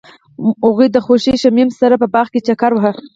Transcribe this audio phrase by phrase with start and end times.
[0.65, 3.01] هغوی د خوږ شمیم سره په باغ کې چکر وواهه.